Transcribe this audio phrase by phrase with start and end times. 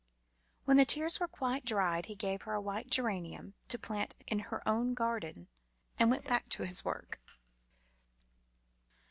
[0.65, 4.39] When the tears were quite dried he gave her a white geranium to plant in
[4.49, 5.47] her own garden,
[5.99, 7.21] and went back to his work.